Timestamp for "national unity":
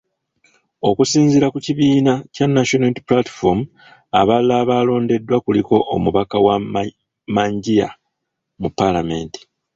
2.55-3.01